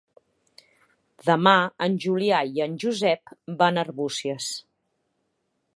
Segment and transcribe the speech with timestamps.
[1.27, 1.53] Demà
[1.87, 4.51] en Julià i en Josep van a Arbúcies.